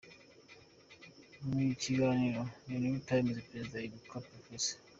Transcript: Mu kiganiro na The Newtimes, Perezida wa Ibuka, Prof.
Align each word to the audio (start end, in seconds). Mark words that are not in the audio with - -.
Mu 1.47 1.59
kiganiro 1.81 2.41
na 2.47 2.53
The 2.67 2.75
Newtimes, 2.81 3.45
Perezida 3.49 3.75
wa 3.79 3.85
Ibuka, 3.87 4.17
Prof. 4.43 4.65